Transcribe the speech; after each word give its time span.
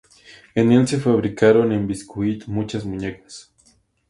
En 0.55 0.71
el 0.71 0.87
se 0.87 0.97
fabricaron 0.99 1.71
en 1.71 1.85
‘biscuit’ 1.85 2.47
muchas 2.47 2.83
muñecas. 2.85 3.53